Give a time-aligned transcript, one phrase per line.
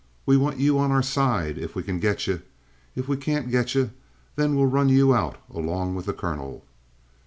[0.25, 2.41] We want you on our side if we can get you;
[2.95, 3.91] if we can't get you,
[4.35, 6.65] then we'll run you out along with the colonel."